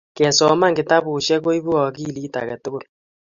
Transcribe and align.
kesoman 0.15 0.73
kitabushe 0.77 1.35
koibu 1.43 1.71
akilit 1.85 2.33
age 2.41 2.55
tugul 2.63 2.83